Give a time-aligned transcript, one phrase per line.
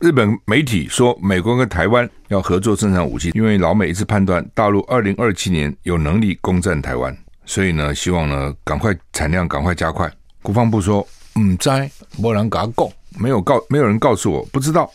[0.00, 10.12] 日本媒体说，美国跟台湾要合作生产武器，因为老美一直判断大陆二零二七年有能力攻占台湾，所以呢，希望呢赶快产量赶快加快。
[10.42, 11.00] 国防部说，
[11.40, 11.70] 唔知，
[12.18, 14.92] 没人跟他讲，没有告，没有人告诉我，不知道。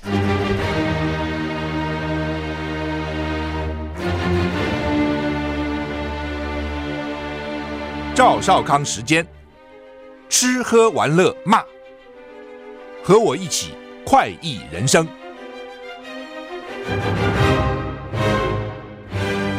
[8.14, 9.26] 赵少康时间，
[10.30, 11.64] 吃喝玩乐骂，
[13.02, 13.72] 和我一起。
[14.04, 15.08] 快意人生，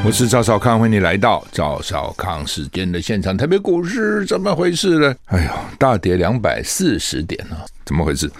[0.05, 3.37] 我是赵少康，欢迎你来到赵少康时间的现场。
[3.37, 5.15] 台北股市怎么回事呢？
[5.27, 7.65] 哎呦，大跌两百四十点啊！
[7.84, 8.30] 怎么回事？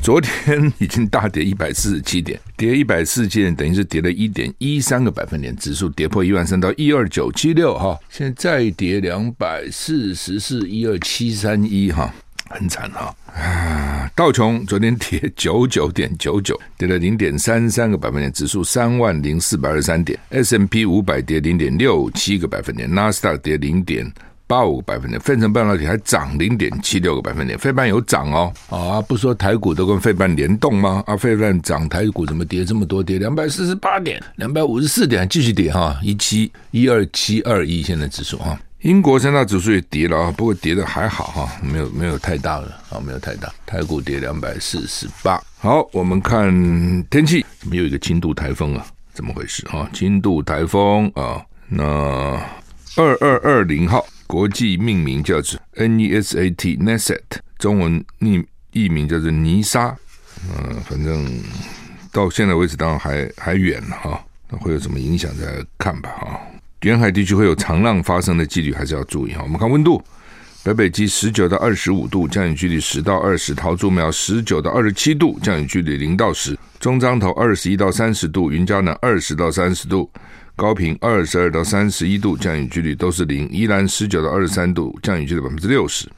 [0.00, 7.98] 昨天已经大跌一百四十七点，跌一百四十七点，等于是跌了一点一三个百分点，指数跌破一万三到一二九七六哈。
[8.10, 12.12] 现在再跌两百四十四一二七三一哈。
[12.52, 14.10] 很惨哈啊！
[14.14, 20.18] 道琼昨天跌九九点九九，跌了零点三三个百分点，指数三万零四百二十三点。
[20.30, 24.10] ，S M P 五百跌零点六七个百分点，纳斯达克跌零点
[24.46, 29.00] 八五个百分点，费城半导体还涨零点七六个百分点，费半有涨哦啊！
[29.00, 31.02] 不说台股都跟费半联动吗？
[31.06, 33.02] 啊，费半涨，台股怎么跌这么多？
[33.02, 38.58] 跌两百四十八点，两百五十四点，继续跌哈，一七一二七二一，现在指数哈。
[38.82, 43.48] 英国三大指数也跌了啊，不过跌的还好哈，没有没有太大了啊，没有太大。
[43.64, 45.40] 台股跌两百四十八。
[45.58, 46.50] 好，我们看
[47.04, 48.84] 天气，怎么有一个轻度台风啊？
[49.14, 49.88] 怎么回事啊？
[49.92, 51.84] 轻度台风啊，那
[52.96, 57.20] 二二二零号国际命名叫做 NESAT，NESAT，
[57.58, 59.96] 中文译译名叫做尼莎。
[60.58, 61.40] 嗯，反正
[62.10, 66.40] 到现在为止当然还还远哈，那会有什么影响再看吧哈。
[66.82, 69.40] 沿海地区会有长浪发生的几率，还是要注意哈。
[69.44, 70.02] 我们看温度，
[70.64, 80.10] 北北极十九到二十五度，降雨距离十到二十；桃竹苗十九到二十七度，降雨距离零到十；中彰投二十一到三十度，云嘉南二十到三十度，
[80.56, 86.08] 高屏二十二到三十一度，降雨距离都是零；宜兰十九到二十三度，降雨距离百分之六十；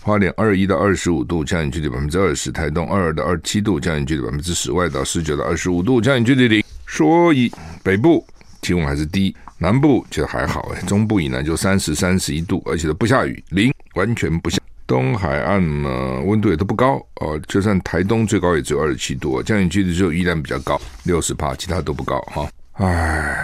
[0.00, 6.64] 花莲二一到二十五度，降雨距离百分之二十；台东二二到二十七度，降雨距离百分之十；外岛十九到二十五度，降雨距离零。
[6.86, 8.26] 所以北部
[8.68, 9.34] 气温还是低。
[9.56, 14.58] 南部就还好哎，中部以南就三十、三十一度，而且都不下雨，零完全不下。
[14.86, 22.48] 东海岸呢，温度也都不高哦，就算台东最高也只有二十七度，降雨几率就依然比较高，六十趴，其他都不高哈。
[22.74, 23.36] 唉，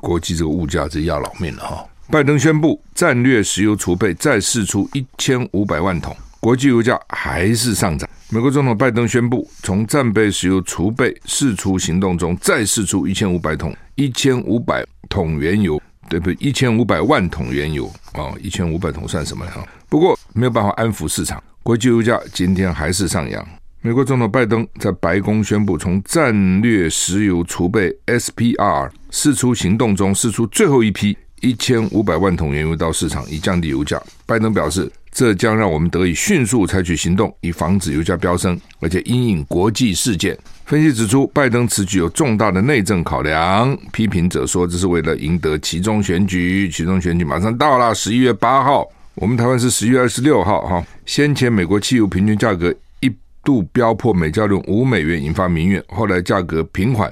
[0.00, 1.84] 国际这个物价是要老命了哈。
[2.10, 8.08] 拜登宣布战略石油储备再释出一千五百万桶，国际油价还是上涨。
[8.30, 14.84] 美国总统拜登宣布从战备石油储备释出行动中再释出一千五百桶，一千五百。
[15.10, 16.36] 桶原油，对不对？
[16.38, 19.52] 一千五百万桶原油啊，一千五百桶算什么呀？
[19.88, 23.48] 不过没有办法安抚市场，国际油价今天还是上扬。
[23.80, 33.98] 美国总统拜登在白宫宣布，从战略石油储备 SPR 释出行动中释出最后一批一千五百万桶原油到市场，以降低油价。
[34.26, 40.38] 拜登表示，这将让我们得以迅速采取行动，以防止油价飙升，而且因应国际事件。
[40.64, 43.76] 分析指出，拜登此举有重大的内政考量。
[43.90, 46.68] 批评者说，这是为了赢得其中选举。
[46.70, 50.60] 其中选举马上到了，十一月八号，我们台湾是十一月二十六号。
[50.66, 53.10] 哈，先前美国汽油平均价格一
[53.42, 55.82] 度飙破每加仑五美元，引发民怨。
[55.88, 57.10] 后来价格平缓，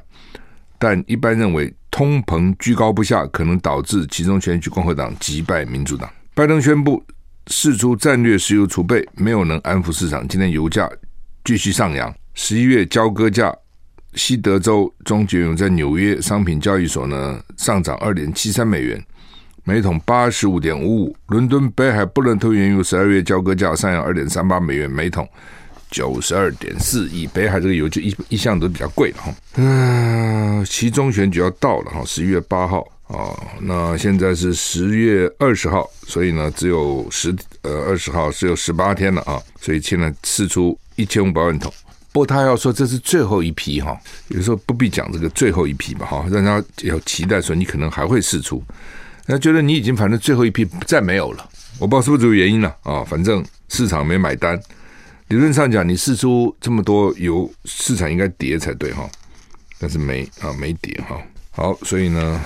[0.79, 6.09] 但一般认为通膨居高不下，可能导致期中选举共和党击败民主党。
[6.35, 7.03] 拜登宣布
[7.49, 10.27] 释出战略石油储备，没有能安抚市场。
[10.27, 10.91] 今天油价
[11.45, 12.13] 继续上扬。
[12.35, 13.55] 十一月交割价，
[14.15, 19.03] 西德州中原油在纽约商品交易所呢上涨二点七三美元，
[19.65, 21.17] 每桶八十五点五五。
[21.29, 25.27] 伦敦北海布伦特原油十二月交割价上扬二点三八美元，每桶
[25.91, 27.27] 九十二点四亿。
[27.29, 29.35] 北海这个油就一一向都比较贵了哈。
[29.55, 41.73] 嗯，其中选举要到了哈，十一月八号哦，那现在是十月二十号，所以呢只有十呃二十号只有十八天了啊，所以现在试出一千五百万桶。
[42.13, 43.97] 不过他要说这是最后一批哈，
[44.29, 48.63] 有时候不必讲这个最后一批嘛哈，让他有期待说你可能还会试出，
[49.27, 51.49] 那觉得你已经反正最后一批再没有了，
[51.79, 54.61] 我不知道是不是这个原因了啊，反正市场没买单。
[55.29, 59.09] 理论上讲，你试出这么多油，市场应该跌才对哈，
[59.79, 61.21] 但是没啊没跌哈。
[61.51, 62.41] 好，所以呢，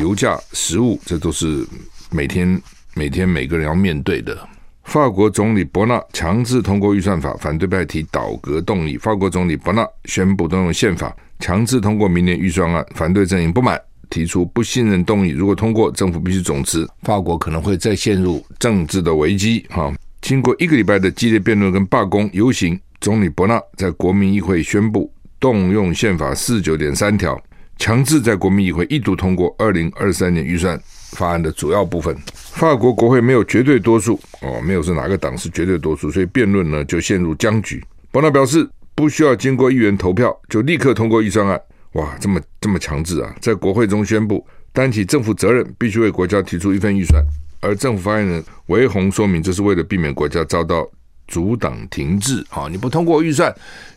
[0.00, 1.66] 油价、食物这都是
[2.10, 2.60] 每天
[2.94, 4.36] 每天每个人要面对的。
[4.84, 8.96] 法国总理伯纳强制通过预算法，反对派提倒阁动议。
[8.96, 15.30] 法国总理伯纳宣布动用宪法强制通过明年预算案，反对阵营不满，提出不信任动议。
[15.30, 19.66] 如果通过，政府必须总辞，法国可能会再陷入政治的危机。
[19.70, 27.36] 哈，经过一个礼拜的激烈辩论跟罢工游行，总理伯纳在国民议会宣布动用宪法四十九点三条，
[27.78, 30.80] 强制在国民议会一读通过二零二三年预算
[31.12, 32.16] 法案的主要部分。
[32.34, 37.84] 法国国会没有绝对多数哦，没有说哪个党是绝对多数，所以辩论呢就陷入僵局。
[38.10, 41.60] 伯纳表示，不需要经过议员投票就立刻通过预算案。
[41.92, 43.34] 哇，这么这么强制啊！
[43.40, 47.22] 在国会中宣布担起政府责任，必须为国家提出一份预算。
[47.60, 50.86] 而政府发言人维宏说明，这是为了避免国家遭到
[51.26, 52.44] 阻挡停滞。
[52.48, 53.54] 好，你不通过预算，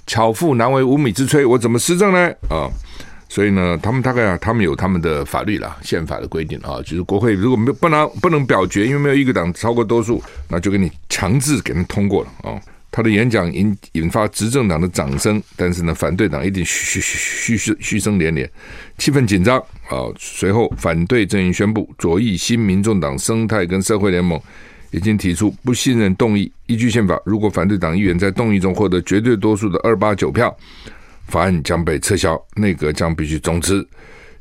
[0.07, 2.29] 巧妇难为无米之炊，我怎么施政呢？
[2.49, 2.71] 啊，
[3.29, 12.59] 所以呢，他们大概啊，他们有他们的法律啦，宪法的规定啊，就是国会如果没有不能不能表决，因为没有一个党超过多数，那就给你强制给他通过了啊。
[12.91, 18.49] 他的演讲引引发执政党的掌声，但是呢，反对党一定嘘嘘嘘嘘嘘声连连，
[18.97, 20.09] 气氛紧张啊。
[20.17, 24.41] 随后，反对阵营宣布，左翼新民众党、生态跟社会联盟
[24.89, 26.51] 已经提出不信任动议。
[26.65, 30.53] 依据宪法，如果反对党议员在动议中获得绝对多数的二八九票，
[31.29, 33.87] 法案将被撤销，内阁将必须终止。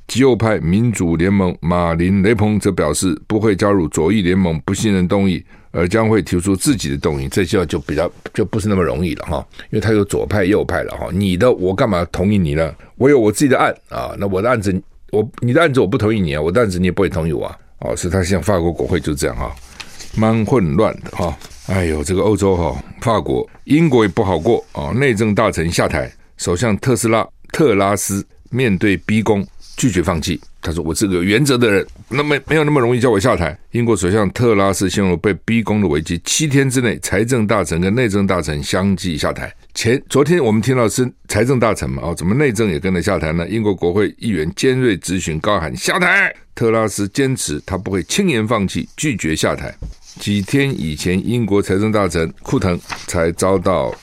[0.06, 5.44] 极右派民主联盟马林雷鹏则表示，不会加入左翼联盟不信任动议。
[5.70, 11.08] 而将会提出自己的动议，这就就比较就不是那么容易了哈，因为他有左派右派了哈。
[11.12, 12.75] 你的我干嘛同意你呢？
[12.96, 14.75] 我有我自己的案啊，那我的案子
[15.12, 17.56] 我你的案子我不同意你啊，我的案子你也不会同意我啊。
[17.81, 19.55] 哦，所以他像法国国会就这样哈，
[20.17, 21.37] 蛮混乱的哈。
[21.67, 24.90] 哎呦，这个欧洲哈，法国、英国也不好过啊。
[24.93, 29.46] 内政大臣下台，首相特斯拉特拉斯面对逼宫。
[29.76, 39.55] 拒绝放弃，他说：“我是个有原则的人，那么没有那么容易叫我下台。”英国首相特拉斯陷入被逼宫的危机，七天之内，财政大臣跟内政大臣相继下台。
[39.73, 43.46] 前昨天我们听到是财政大臣嘛，哦，怎么内政也跟着下台呢？
[43.49, 46.35] 英国国会议员尖锐质询，高喊下台。
[46.56, 49.73] 特拉斯坚持他不会轻言放弃，拒绝下台。
[50.19, 52.76] 几天以前，英国财政大臣库腾
[53.06, 53.94] 才遭到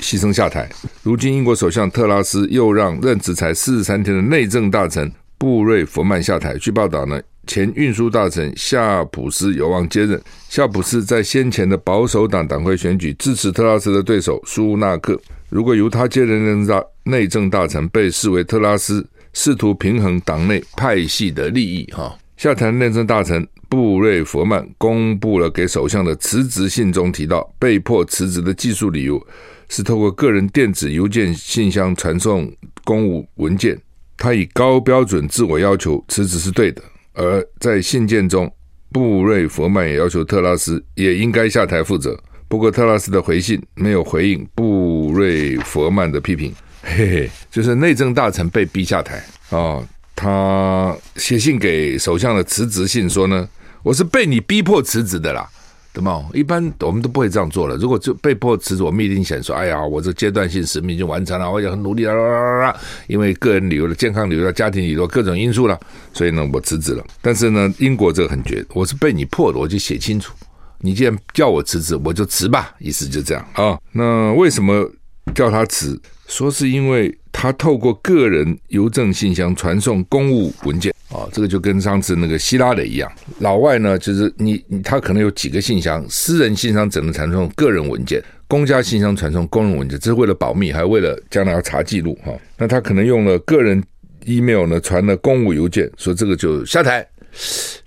[0.00, 0.68] 牺牲下台。
[1.02, 6.56] 如今，英国首相特拉斯又让任职才四十三天的内政大臣布瑞弗曼下台。
[6.58, 10.20] 据报道呢，前运输大臣夏普斯有望接任。
[10.48, 15.20] 夏普斯在先前的保守党党魁选举支持特拉斯的对手苏纳克。
[15.48, 21.84] 如果由他接任内大内政大臣，被视为特拉斯试图平衡党内派系的利益。
[21.92, 29.20] 哈，下台内政大臣布瑞弗曼公布了给首相的辞职信中提到，被迫辞职的技术理由。
[29.68, 32.48] 是透过个人电子邮件信箱传送
[32.84, 33.76] 公务文件，
[34.16, 36.80] 他以高标准自我要求辞职是对的。
[37.14, 38.48] 而在信件中，
[38.92, 42.16] 布瑞弗曼也要求特拉斯也应该下台负责。
[42.46, 46.54] 不过特拉斯的回信没有回应布瑞弗曼的批评，
[46.84, 49.20] 嘿嘿，就是内政大臣被逼下台
[49.50, 49.84] 啊、
[50.20, 53.48] 他写信给首相的辞职信说呢，
[53.84, 55.48] 我是被你逼迫辞职的啦。
[55.90, 56.28] 对吗？
[56.34, 57.74] 一般我们都不会这样做了。
[57.76, 65.76] 如果就被迫辞职，我们一定想说：“哎呀，我这阶段性使命已经完成了，我也很努力啦啦啦啦。”因为个人理由的、健康理由的、家庭理由各种因素了，
[66.12, 67.04] 所以呢，我辞职了。
[67.20, 70.32] 但是呢，英国这个很绝，我是被你迫的，我就写清楚。
[70.80, 74.88] 你既然叫我辞职，我就辞吧，意思就这样啊、那为什么
[75.34, 76.00] 叫他辞？
[76.28, 80.94] 说是因为他透过个人邮政信箱传送公务文件。
[81.08, 92.40] 啊、这个就跟上次那个希拉里一样，老外呢，就是你他可能有几个信箱，私人信箱只能传送个人文件，公家信箱传送公人文件，这是为了保密，还为了将来要查记录哈、哦。
[92.58, 93.82] 那他可能用了个人
[94.26, 97.04] email 呢传了公务邮件，说这个就下台，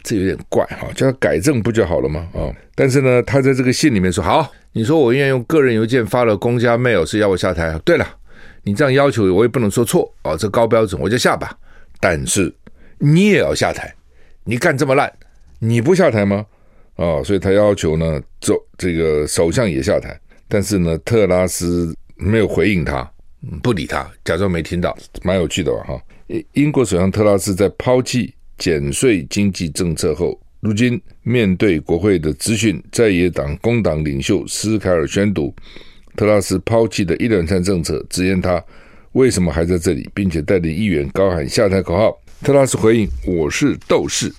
[0.01, 2.27] 这有点怪哈、叫他改正不就好了吗？
[2.33, 8.07] 啊、但是呢，他在这个信里面说，好，你说我愿意用个人邮件发了公家 mail 是要我下台，对了，
[8.63, 11.57] 你这样要求我也不能说错啊、哦，这高标准我就下吧，
[11.99, 12.53] 但是。
[13.03, 13.91] 你也要下台，
[14.43, 15.11] 你干这么烂，
[15.57, 16.45] 你不下台吗？
[16.97, 20.15] 啊、哦，所以他要求呢，走这个首相也下台，
[20.47, 23.11] 但是呢，特拉斯没有回应他，
[23.63, 25.83] 不理他，假装没听到，蛮有趣的吧？
[25.83, 26.03] 哈，
[26.53, 35.51] 英国首相特拉斯在抛弃减税经济政策后，如今面对国会的质询，在野党工党领袖斯凯尔宣读
[36.15, 38.63] 特拉斯抛弃的一连串政策，直言他
[39.13, 42.17] 为什么还在这里，并且带领议员高喊下台口号。
[42.43, 44.33] 特拉斯回应：“我是斗士，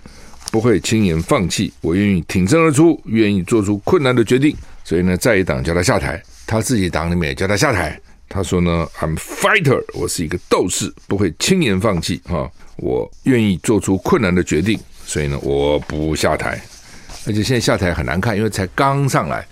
[0.50, 1.72] 不会轻言放弃。
[1.80, 4.56] 我愿意挺身而出，愿意做出困难的决定。
[4.84, 7.98] 所以呢，在一党叫他下台，他自己党里面也叫他下台。
[8.28, 12.20] 他说呢，I'm fighter，我是一个斗士，不会轻言放弃。
[12.24, 16.60] 哈，我愿意做出困难的决定，所以呢，我不下台。
[17.26, 19.46] 而且现在下台很难看，因为才刚上来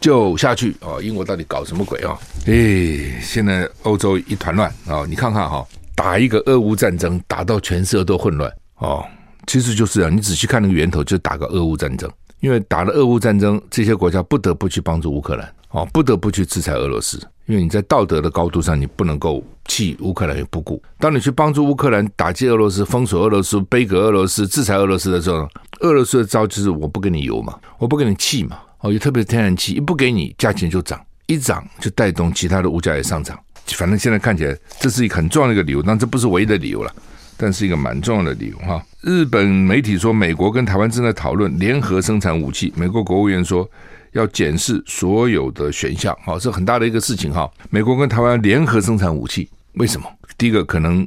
[0.00, 1.00] 就下去哦。
[1.02, 2.18] 英国到底搞什么鬼啊？
[2.46, 5.04] 哎，现在欧洲一团乱啊！
[5.08, 9.02] 你看看哈。”打一个俄乌战争，打到全世界都混乱哦，
[9.46, 10.10] 其实就是啊。
[10.10, 12.08] 你仔细看那个源头，就打个俄乌战争。
[12.40, 17.18] 因为打了俄乌战争，这些国家不得不去帮助乌克兰哦，不得不去制裁俄罗斯。
[17.46, 20.82] 因为你在道德的高度上，你不能够弃乌克兰于不顾。
[20.98, 25.48] 当你去帮助乌克兰打击俄罗斯、封锁俄罗斯、杯葛俄罗斯、制裁俄罗斯的时候，
[25.80, 33.36] 俄罗斯的招就是我不跟你油嘛，我不跟你气嘛，哦，也特别是天然气，一不给你，价钱就涨，一涨就带动其他的物价也上涨。
[33.70, 36.94] 反正现在看起来，这是一个很重要的一个理由，但这不是唯一的理由了，
[37.36, 38.80] 但是一个蛮重要的理由哈。
[39.00, 42.72] 日本媒体说，美国跟台湾正在讨论联合生产武器。
[42.76, 43.68] 美国国务院说
[44.12, 47.50] 要检视所有的选项，好，是很大的一个事情哈。
[47.70, 50.08] 美国跟台湾联合生产武器，为什么？
[50.38, 51.06] 第一个可能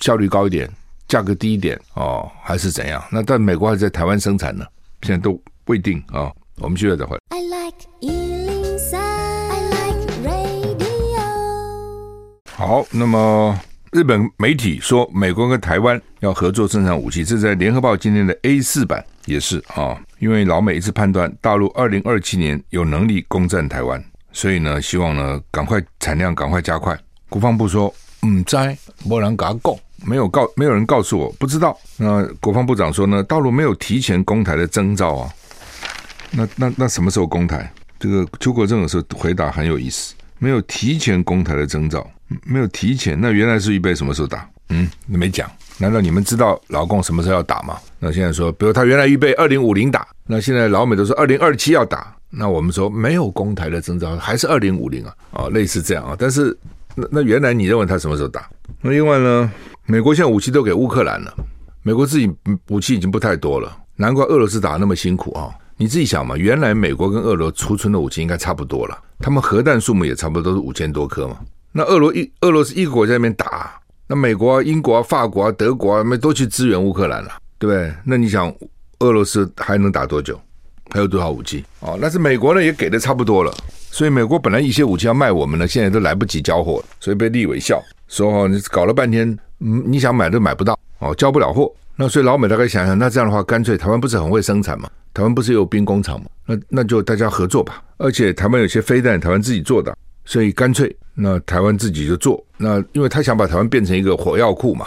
[0.00, 0.70] 效率高一点，
[1.08, 3.02] 价格低一点哦，还是怎样？
[3.10, 4.66] 那但美国还在台湾生产呢，
[5.00, 6.30] 现在都未定啊。
[6.60, 7.18] 我们现在再会。
[7.30, 11.20] I like 103, I like radio.
[12.56, 13.58] 好，那么
[13.90, 20.00] 日本媒体说，美国跟台湾要合作生产武器，这在联合报今天的 A 四版也是啊。
[20.20, 26.98] 因为老美一直判断大陆二零二七年有能力攻占台湾，所以呢，希望呢赶快产量赶快加快。
[27.28, 27.92] 国防部说，
[28.22, 31.76] 嗯，在没人给他讲，没有告，没有人告诉我，不知道。
[31.98, 35.30] 那国防部长说呢，大陆没有提前攻台的征兆啊。
[36.36, 37.72] 那那那什么时候攻台？
[37.98, 42.06] 这个邱国正的时候回答很有意思，没有提前攻台的征兆。
[42.44, 44.48] 没有提前，那原来是预备什么时候打？
[44.70, 45.48] 嗯，你没讲。
[45.78, 47.76] 难道你们知道老共什么时候要打吗？
[47.98, 55.14] 那现在说，比如他原来预备二零五零打，那现在老美都说二零二七要打，那我们说没有攻台的征兆，还是二零五零啊？
[55.32, 56.16] 啊，类似这样啊。
[56.18, 56.56] 但是
[56.94, 58.48] 那那原来你认为他什么时候打？
[58.80, 59.52] 那另外呢，
[59.86, 61.32] 美国现在武器都给乌克兰了，
[61.82, 62.28] 美国自己
[62.68, 65.50] 武器已经不太多了，难怪俄罗斯打那么辛苦啊。
[65.76, 71.38] 你自己想嘛，原来美国跟俄罗储存的武器应该差不多了，他们核弹数目也差不多都是五千多颗嘛。
[71.72, 77.92] 那俄罗一俄罗斯一个国家那边打，那美国啊、英国啊、法国啊、德国啊，那都去支援乌克兰了，对不对？
[78.04, 78.54] 那你想，
[79.00, 80.40] 俄罗斯还能打多久？
[80.90, 81.64] 还有多少武器？
[81.80, 83.52] 哦，那是美国呢也给的差不多了，
[83.90, 91.74] 所以美国本来一些武器要卖我们呢，现在都来不及交货，所以被立委笑说哦，你搞了半天，嗯，你想买都买不到，哦，交不了货。
[91.96, 94.88] 那所以老美大概想想，那这样的话，干脆台湾不是很会生产吗？
[95.12, 96.26] 台湾不是有兵工厂吗？
[96.46, 97.82] 那那就大家合作吧。
[97.98, 99.96] 而且台湾有些飞弹，台湾自己做的。
[100.24, 102.44] 所以干脆，那台湾自己就做。
[102.56, 104.86] 那因为他想把台湾变成一个火药库嘛，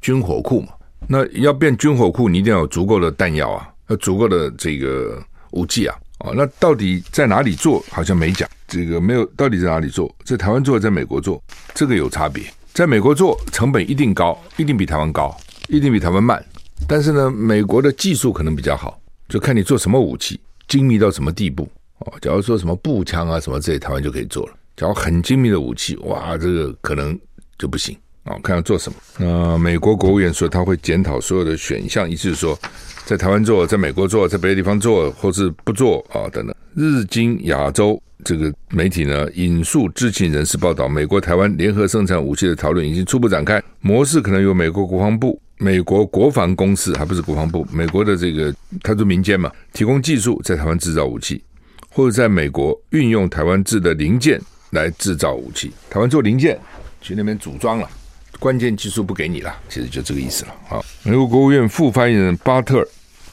[0.00, 0.68] 军火库嘛。
[1.06, 5.94] 那要变军火库，你一定要有足够的弹药啊，要足够的这个武器啊。
[6.20, 7.84] 哦，那到底在哪里做？
[7.90, 8.48] 好像没讲。
[8.66, 10.14] 这个没有，到底在哪里做？
[10.24, 11.42] 在台湾做，在美国做，
[11.74, 12.44] 这个有差别。
[12.72, 15.36] 在美国做，成本一定高，一定比台湾高，
[15.70, 16.44] 一定比台湾慢。
[16.88, 21.68] 但是呢，美国的技术可能比较好，就看你做什么武器，精密到什么地步。
[21.98, 24.52] 哦，假如说什么步枪啊什么这些，台湾就可以做了。
[24.76, 27.18] 假如很精密的武器，哇，这个可能
[27.58, 28.34] 就不行啊！
[28.42, 28.98] 看要做什么。
[29.18, 32.58] 那美国国务院说他会检讨所有的选项，意思是说，
[33.04, 36.56] 在台湾做，在美国做，在别的地方做，或是不做啊等等。
[36.74, 48.52] 日经亚洲这个媒体呢，引述知情人士报道，美国台湾联合生产武器的讨论已经初步展开，模式可能由美国国防部、美国国防公司，还不是国防部，美国的这个
[48.82, 51.40] 他做民间嘛，提供技术在台湾制造武器，
[51.88, 54.40] 或者在美国运用台湾制的零件。
[54.72, 56.56] 来制造武器，台湾做零件，
[57.00, 57.90] 去那边组装了，
[58.38, 60.54] 关键技术不给你了，其实就这个意思了。
[60.68, 62.88] 好，美国国务院副发言人巴特尔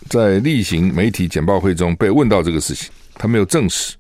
[0.09, 3.93] 在例行媒体简报会中被问到这个事情，他没有证实，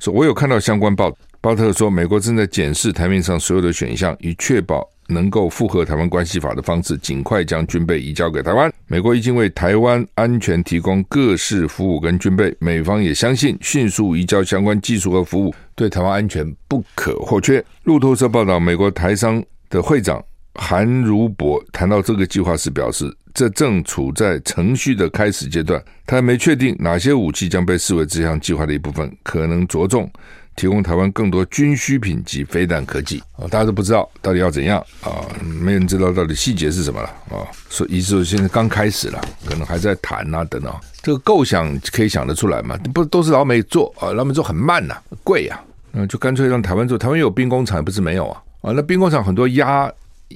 [0.00, 1.16] 说我有看到相关报道。
[1.40, 4.86] 巴特尔说，美国正在检视台面上所有的选项，以确保。
[5.12, 8.72] 能够符合台湾关系法的方式，尽快将军备移交给台湾。
[8.86, 17.64] 美国已经为台湾安全提供各式服务跟军备，美方也相信迅速移交相关技术和服务对台湾安全不可或缺。
[17.84, 20.22] 路透社报道，美国台商的会长
[20.54, 30.10] 韩如博谈到这个计划时表示，这正处在程序的开始阶段，他还没确定哪些武器将被视为这项计划的一部分，可能着重。
[30.54, 37.46] 提供台湾更多军需品及飞弹科技啊，大家都不知道到底要怎样啊，没人知道到底细节是什么了啊。
[37.68, 40.72] 所以意思说现在刚开始了，可能还在谈啊等等。
[41.02, 42.76] 这个构想可以想得出来嘛？
[42.94, 44.12] 不都是老美做啊？
[44.12, 46.96] 老美做很慢呐、贵呀、啊，嗯，就干脆让台湾做。
[46.96, 48.42] 台湾有兵工厂，不是没有啊？
[48.60, 49.90] 啊，那兵工厂很多压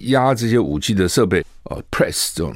[0.06, 2.52] 压这些武器的设备啊，press 这种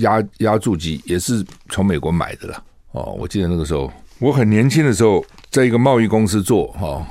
[0.00, 2.64] 压压铸机也是从美国买的了。
[2.90, 3.90] 哦，我记得那个时候
[4.22, 5.22] 我很年轻的时候。
[5.50, 7.06] 在一个贸易公司做哈，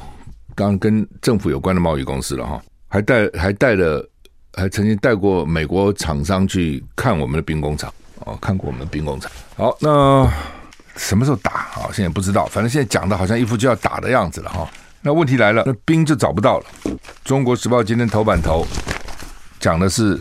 [0.56, 4.03] 刚跟政府有关的贸易公司了哈，还带还带了，
[4.53, 7.94] 还曾经带过美国厂商去看我们的兵工厂
[8.25, 9.32] 哦，看过我们的兵工厂。
[9.56, 10.27] 好，那
[10.96, 11.94] 什么时候打啊？
[11.94, 14.68] 现在不知道，反正现在讲的好像一副就要打的样子了哈。
[15.03, 16.65] 那问题来了，那兵就找不到了。
[17.24, 18.65] 中国时报今天头版头
[19.60, 20.20] 讲的是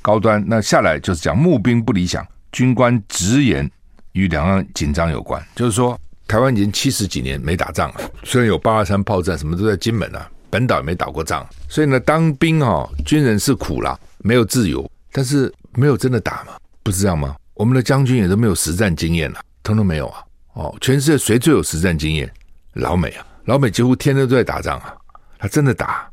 [0.00, 3.70] 高端，那下来就是讲募兵不理想，军官直言
[4.12, 6.00] 与两岸紧张有关，就是说。
[6.28, 17.34] 台湾已经七十几年没打仗了，虽然有八二三炮战，什么都在金门啊，本岛也没打过仗，所以呢，当兵哦，军人是苦啦，没有自由，但是没有真的打嘛，不是这样吗？
[17.54, 20.22] 我们的将军也都没有实战经验了，通通没有啊。
[20.52, 22.30] 哦，全世界谁最有实战经验？
[22.74, 24.94] 老美啊，老美几乎天天都在打仗啊，
[25.38, 26.10] 他真的打，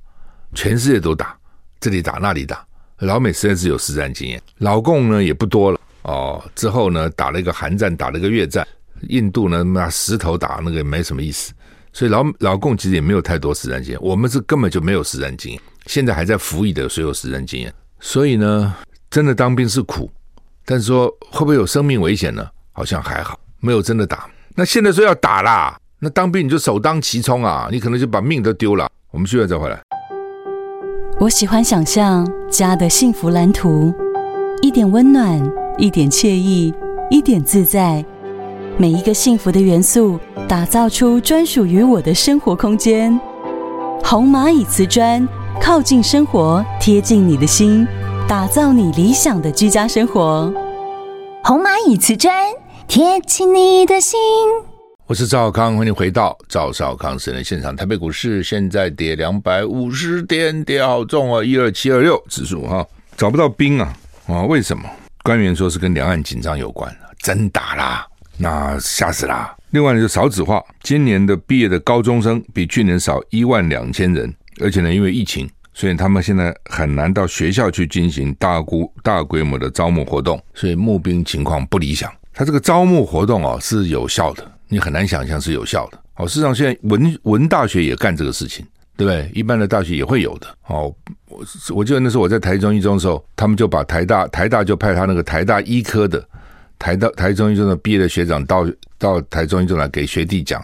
[0.54, 1.38] 全世界都打，
[1.80, 2.66] 这里打那里打，
[3.00, 4.42] 老美实在是有实战经验。
[4.60, 8.66] 老共呢也不多了哦，之后呢打了一个韩战，打了一个越战，
[9.10, 11.54] 印度呢拿石头打那个也没什么意思。
[11.94, 15.62] 所以老老共其实也没有太多实战经验，我们是根本就没有实战经验。
[15.86, 18.76] 现在还在服役的所有实战经验，所以呢，
[19.10, 20.12] 真的当兵是苦，
[20.66, 22.46] 但是说会不会有生命危险呢？
[22.74, 24.30] 好像还好，没有真的打。
[24.56, 28.90] 那现在说要打啦，那当兵你就首当其冲啊，你可能就把命都丢了。
[29.12, 29.82] 我们现在再回来。
[31.18, 33.94] 我喜欢想象家的幸福蓝图，
[34.62, 35.42] 一点温暖，
[35.78, 36.74] 一点惬意，
[37.10, 38.04] 一点自在。
[38.78, 43.18] 每一个幸福的元素，打造出专属于我的生活空间。
[44.04, 45.26] 红蚂蚁瓷砖，
[45.62, 47.88] 靠近生活，贴近你的心，
[48.28, 50.54] 打造你理想的居家生活。
[51.42, 52.36] 红蚂蚁瓷砖，
[52.86, 54.20] 贴近你的心。
[55.08, 57.74] 我是赵康，欢迎回到赵少康私人现场。
[57.74, 63.94] 台北股市现在跌两百五十点，跌好重啊，一二七二六指数哈，找不到兵啊
[64.28, 64.44] 啊？
[64.44, 64.84] 为什么？
[65.24, 68.06] 官员说是跟两岸紧张有关，真打啦。
[68.38, 69.56] 那吓死啦！
[69.72, 82.12] 另外呢，就少子化，今年的毕业的高中生比去年少一万两千人，而且呢，因为疫情，所以他们现在很难到学校去进行大规大规模的招募活动，所以募兵情况不理想。
[82.34, 86.00] 他这个招募活动哦是有效的，你很难想象是有效的。
[86.18, 88.66] 哦，事实上现在文文大学也干这个事情，
[88.98, 89.32] 对不对？
[89.34, 90.48] 一般的大学也会有的。
[90.68, 90.94] 哦，
[91.30, 96.26] 我我记得那时候我在台中一中的时候，他们就把台大台大就派他那个台大医科的。
[96.80, 98.66] 台大台中一中的毕业的学长到
[98.98, 100.64] 到台中一中来给学弟讲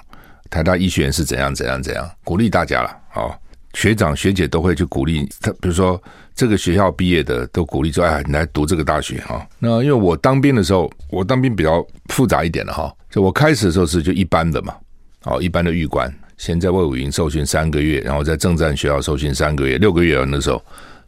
[0.49, 3.33] 台大医学院是怎样怎样怎样，鼓励大家了哦。
[3.73, 6.01] 学长学姐都会去鼓励他，比如说
[6.35, 14.75] 这个学校毕业的都鼓励说：“哎，你来读这个大学哈。”那因为我当兵的时候，我当兵比较复杂一点的哈，就我开始的时候是就一般的嘛，
[15.23, 20.61] 哦，一般的预官，先在卫武营受训三个月，然后在政战学校受训三个月，六个月那时候，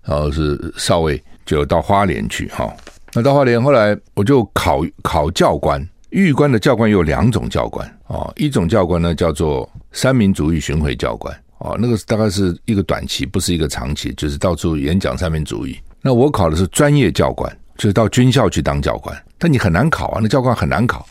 [0.03, 2.73] 然后是少尉，就到花莲去哈。
[3.15, 15.77] 那到花莲，后来我就考考教官，玉官的教官有两种教官哦，一种教官呢叫做三民主义巡回教官哦，那个大概是一个短期，不是一个长期，就是到处演讲三民主义。
[16.01, 21.05] 那我考的是专业教官，就是到军校去当教官，但你很难考啊，那教官很难考，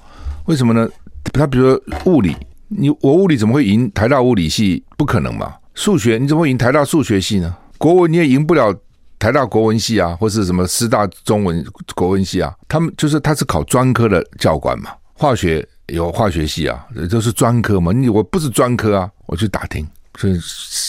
[0.47, 0.89] 为什么呢？
[1.33, 2.37] 他比如说物理，
[2.67, 4.83] 你我物理怎么会赢台大物理系？
[4.97, 5.55] 不可能嘛。
[5.75, 7.57] 数学你怎么会赢台大数学系呢？
[7.79, 8.75] 国文你也赢不了。
[9.23, 14.91] 台大国文系啊，或是什么师大中文国文系啊，他们就是他是考专科的教官嘛。
[15.15, 17.93] 化学有化学系啊，这都是专科嘛。
[17.93, 19.87] 你我不是专科啊，我去打听，
[20.19, 20.37] 所以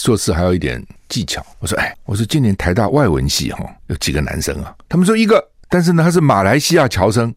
[0.02, 1.46] 做事还有一点技巧。
[1.60, 4.76] 我说，哎，我说今年台大外文系哈有几个男生啊？
[4.89, 7.32] 他们说一个，但是呢他是马来西亚侨生，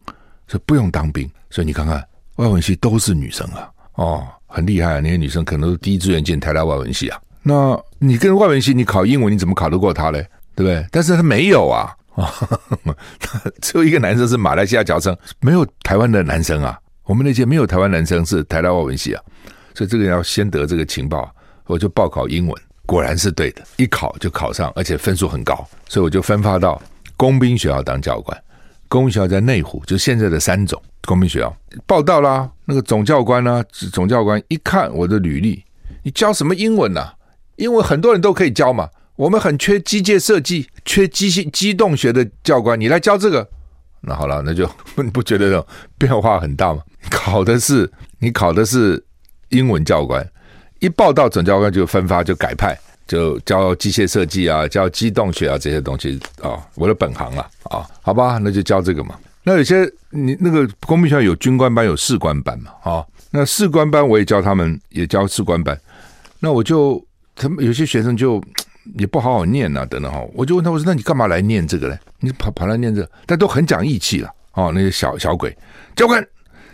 [0.47, 1.29] 所以不用当兵。
[1.51, 2.03] 所以你看看
[2.37, 4.99] 外文系都是女生啊，哦，很厉害啊！
[4.99, 7.21] 那些女生可能都第一志愿进台大外文系啊。
[7.43, 10.27] 那你跟外文系，你考英文，你怎么考得过他嘞？
[10.57, 10.83] 对不对？
[10.91, 11.95] 但是他没有啊，
[13.61, 16.79] 只有一个男生是马来西亚侨生，没有台湾的男生啊。
[17.03, 19.23] 我们那届没有台湾男生是台大外文系啊，
[19.75, 21.31] 所以这个要先得这个情报，
[21.67, 26.81] 我就报考英文，果然是对的，一考就考上，而且分数很高，所以我就分发到
[27.15, 28.35] 工兵学校当教官。
[28.87, 32.49] 工兵学校在内湖，就现在的三种工兵学校报道啦。
[32.65, 35.63] 那个总教官呢、啊，总教官一看我的履历，
[36.01, 37.13] 你教什么英文呐、啊？
[37.57, 38.89] 英文很多人都可以教嘛。
[39.17, 43.45] 我们很缺机械设计、缺机械机动学的教官，你来教这个，
[44.01, 46.83] 那好了，那就你 不觉得这变化很大吗？
[47.09, 49.03] 考的是你考的是
[49.49, 50.23] 英文教官，
[50.79, 52.77] 一报到总教官就分发就改派，
[53.07, 59.17] 就教机械设计啊，教机动学啊这些东西啊、我的本行啊啊、好吧，那就教这个嘛。
[59.41, 65.75] 那有些你那个公兵学校有军官班，有士官班嘛，啊、那士官班我也教他们，也教士官班，
[66.39, 67.03] 那我就
[67.35, 68.39] 他们有些学生就。
[68.97, 71.97] 也不好好念呐、等等哈，我就问他，我说那你干嘛来念这个呢？
[72.19, 74.71] 你跑跑来念这个，但都很讲义气了哦。
[74.73, 75.55] 那些小小鬼，
[75.95, 76.25] 教官，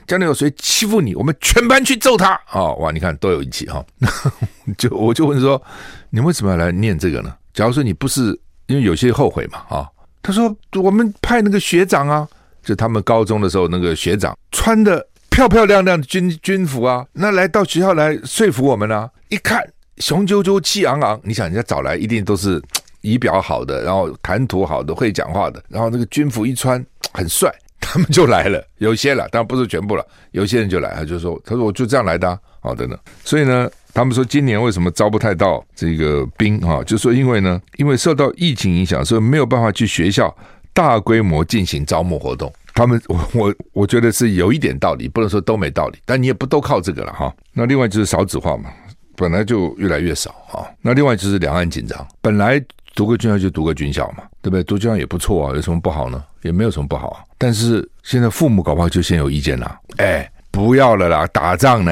[0.07, 2.75] 将来有谁欺负你，我们全班去揍他哦。
[2.79, 3.83] 哇，你看都有义气哈。
[4.77, 5.61] 就我就问说，
[6.09, 7.33] 你为什么要来念这个呢？
[7.53, 9.87] 假如说你不是因为有些后悔嘛啊、
[10.21, 12.27] 他说我们派那个学长啊，
[12.63, 19.61] 就他们高中的时候那个学长穿的漂漂亮亮的军军服啊，那来到学校来说服我们啊，一看。
[19.97, 22.61] 雄赳赳气昂昂，你想人家找来一定都是
[23.01, 32.97] 仪表好的，然后谈吐好的，会讲话的，然后那个军服一穿很帅， 他们就来了，有些了，当然不是全部了，有些人就来，他就说，他说我就这样来的啊，好的呢。
[33.25, 40.33] 所以呢，他们说今年为什么招不太到这个兵哈，就说因为呢，因为受到疫情影响，所以没有办法去学校
[40.71, 42.51] 大规模进行招募活动。
[42.73, 47.31] 他们 我我我觉得是有一点道理，不能说都没道理，但你也不都靠这个了哈。
[47.51, 48.71] 那另外就是少子化嘛，
[49.15, 50.65] 本来就越来越少啊。
[50.81, 52.63] 那另外就是两岸紧张，本来
[52.95, 54.63] 读个军校就读个军校嘛，对不对？
[54.63, 56.23] 读军校也不错啊，有什么不好呢？
[56.41, 57.23] 也没有什么不好啊。
[57.37, 61.91] 但是现在父母搞不好就先有意见了，哎，不要了啦，打仗呢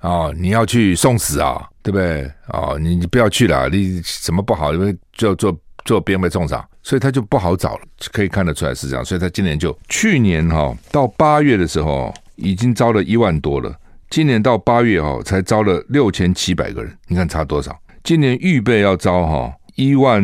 [0.00, 2.76] 啊，你要去送死啊，对不对啊？
[2.80, 4.72] 你你不要去了，你什么不好？
[4.72, 6.64] 因为就要做做兵被送上。
[6.82, 9.04] 所以他就不好找了，可以看得出来是这样。
[9.04, 13.70] 所以他今年就去年哈到八月的时候已经招了一万多了，
[14.10, 17.78] 今年到八月哈才招了六千七百个人，你看差多少？
[18.02, 20.20] 今年预备要招哈一万，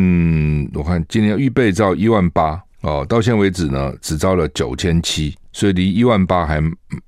[0.73, 6.61] 我看今年预备招一万八哦，到现在为止呢只招了九千七，所以离一万八还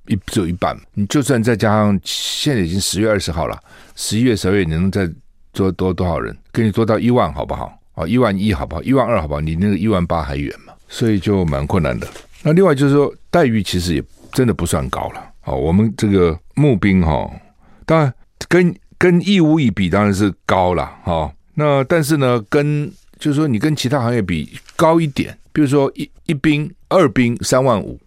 [0.06, 0.74] 一只有一半。
[0.94, 3.58] 你就算再加上现在已经十月二十号了，
[3.94, 5.06] 十一月、十二月你能再
[5.52, 6.34] 做多多少人？
[6.50, 7.78] 给你做到一万好不好？
[7.92, 8.82] 哦，一万一好不好？
[8.82, 9.40] 一万二好不好？
[9.42, 10.72] 你那个一万八还远嘛？
[10.88, 12.08] 所以就蛮困难的。
[12.42, 15.29] 那另外就是说，待遇其实也真的不算高了。
[15.50, 17.28] 哦，我们这个募兵哈，
[17.84, 18.14] 当然
[18.48, 21.32] 跟跟义乌一比当然是高了哈。
[21.54, 27.98] 那但是呢，跟就是说你跟其他行业比高一点，比如说一一兵、二兵三万五，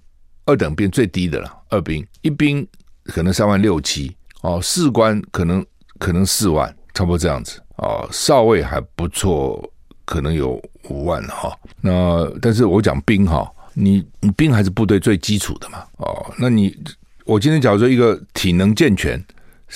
[0.46, 1.52] 二等兵最低的了。
[1.70, 2.66] 二兵一兵
[3.06, 5.66] 可能三万六七哦，士官可能
[6.00, 9.70] 可能四万，差不多这样子哦，少尉还不错。
[10.06, 16.78] 可能有五万哈，那但是我讲兵哈，你你兵还是部队最基础的嘛，哦，那你
[17.26, 19.24] 我今天假如说一个体能健全，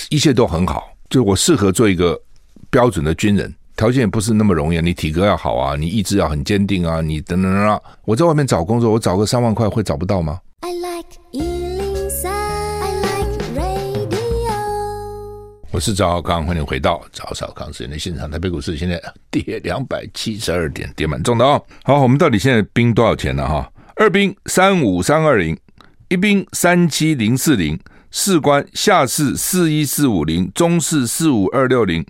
[0.10, 2.20] 一切都很好，就我适合做一个
[2.70, 11.08] 标准的军人，条件也不是那么容易，你体格要好啊，你意志要很坚定啊，你等等等等，我在外面找工作，我找个三万块会找不到吗？I like
[15.72, 18.30] 我是赵少康，欢迎回到赵少康时间的现场。
[18.32, 21.64] 台北股市现在跌两百七十二点，跌蛮重的哦。
[21.84, 23.48] 好，我们到底现在兵多少钱呢？
[23.48, 25.56] 哈，二兵三五三二零，
[26.10, 27.78] 一兵三七零四零，
[28.12, 32.06] 士官下士四一四五零，中士四五二六零，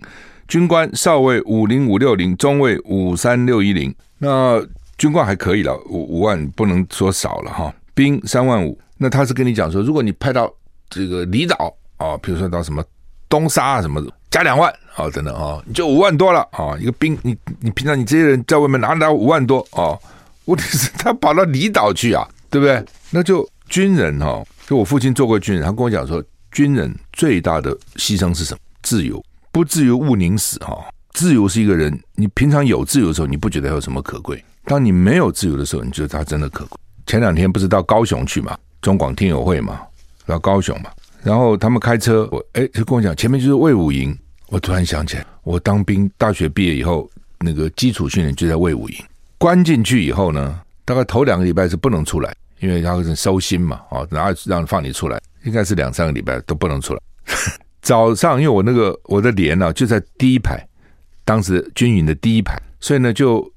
[0.46, 3.92] 军官少尉五零五六零，中尉五三六一零。
[4.18, 4.64] 那
[4.96, 7.74] 军官还可以了，五五万不能说少了哈。
[7.92, 10.48] 兵三万五，那他是跟你讲说，如果你派到
[10.88, 12.84] 这个离岛啊，比如说到什么。
[13.30, 19.92] 东沙啊什么的，加两万啊、等等啊、你就五万多了啊、一个兵，你你平常你这些人在外面拿拿五万多啊，
[20.46, 22.82] 问题是他跑到离岛去啊，对不对？
[23.10, 28.60] 那就军人哈、哦，就我父亲做过军人，他跟我讲说，军人最大的牺牲是什么？
[28.82, 30.84] 自由，不自由勿宁死哈、哦。
[31.12, 34.42] 自由是一个人，你平常有自由的时候，你不觉得有什么可贵？
[34.64, 36.78] 当你没有自由的时候，你觉得他真的可贵？
[37.06, 39.80] 前两天不是到高雄去嘛，中广听友会嘛，
[40.26, 40.90] 到高雄嘛。
[41.22, 44.16] 然后他们开车，我哎，就跟我讲，前面就是魏武营。
[44.48, 48.96] 我突然想起来，我当兵，大学毕业以后，那个基础训练就在魏武营。
[49.36, 57.00] 关进去以后呢，大概头两个礼拜是不能出来，因为他是收心嘛，啊，然后让放你出来，应该是两三个礼拜都不能出来。
[57.82, 60.62] 早上，因为我那个我的连呢就在第一排，
[61.24, 63.50] 当时军营的第一排，所以呢就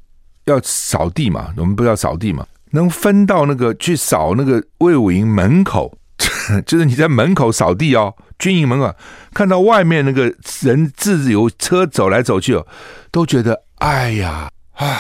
[0.46, 5.98] 要扫地嘛，我们不要扫地嘛，能分到那个去扫那个卫武营门口。
[6.68, 8.94] 就是你在门口扫地哦，军营门口
[9.34, 12.66] 看到外面那个人自由车走来走去哦，
[13.10, 15.00] 都觉得哎呀啊，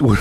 [0.00, 0.16] 我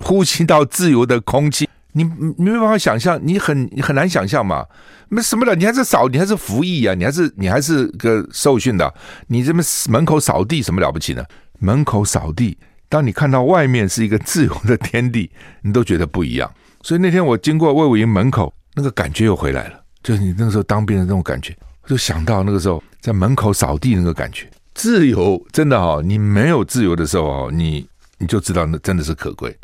[0.00, 2.04] 呼吸到自由的空气，你
[2.38, 4.66] 你没办法想象，你很你很难想象嘛。
[5.10, 8.92] 那什么的，你还是扫，你还是服役啊，你还是你还是个受训的，
[9.26, 11.22] 你这边门口扫地什么了不起呢？
[11.58, 12.56] 门口扫地，
[12.88, 16.50] 当你看到外面是一个自由的天地，你都觉得不一样。
[16.82, 19.80] 所以那天我经过魏武营门口，那个感觉又回来了。
[20.02, 21.54] 就是你那个时候当兵的那种感觉，
[21.86, 24.50] 就想到那个时候在门口扫地那个感觉。
[24.74, 27.86] 自由真的哈，你没有自由的时候哦，你
[28.18, 29.54] 你就知道那真的是可贵。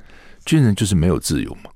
[0.45, 1.71] 军人就是没有自由嘛，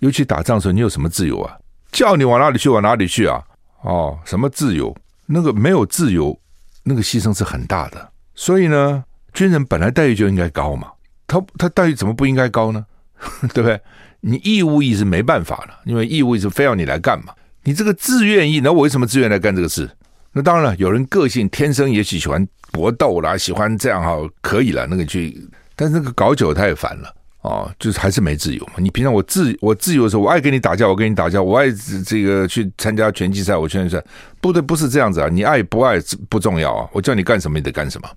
[0.00, 1.56] 尤其打仗的时候，你有什么自由啊？
[1.90, 3.42] 叫你往哪里去往哪里去啊？
[3.82, 4.96] 哦，什么自由？
[5.26, 6.38] 那个没有自由，
[6.82, 8.10] 那个牺牲是很大的。
[8.34, 10.88] 所以呢，军人本来待遇就应该高嘛，
[11.26, 12.84] 他他待遇怎么不应该高呢？
[13.52, 13.80] 对不对？
[14.20, 17.32] 你义务役是没办法了，因为义务役是非要你来干嘛。
[17.64, 19.88] 你这个自愿役，那我为什么自愿来干这个事？
[20.32, 27.14] 那当然了，有人个性天生也许喜欢搏斗啦，喜欢这样哈，可以了，那个去，但是那个搞久了他也烦了
[27.48, 28.74] 哦，就是还是没自由嘛。
[28.76, 31.66] 你平常我自我自由的时候，我爱跟你打架，我跟你打架，我爱
[32.04, 34.04] 这个去参加拳击赛，我拳击赛，
[34.38, 35.28] 不对，不是这样子啊。
[35.32, 38.08] 你爱不爱不重要啊，我叫你干什么你得干什么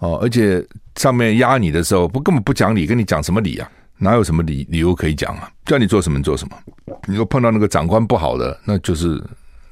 [0.00, 0.18] 哦。
[0.20, 0.62] 而且
[0.96, 3.66] 上面压你的时候，不根本不讲理，跟你讲什么理啊？
[3.96, 5.50] 哪有什么理理由可以讲啊？
[5.64, 6.56] 叫你做什么你做什么。
[7.06, 9.22] 你说碰到那个长官不好的，那就是